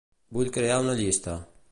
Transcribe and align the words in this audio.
Vull 0.37 0.47
crear 0.55 0.79
una 0.85 0.95
llista. 1.01 1.37